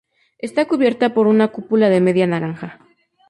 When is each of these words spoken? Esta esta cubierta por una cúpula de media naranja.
Esta 0.39 0.61
esta 0.61 0.67
cubierta 0.67 1.13
por 1.13 1.27
una 1.27 1.49
cúpula 1.49 1.87
de 1.87 2.01
media 2.01 2.25
naranja. 2.25 2.79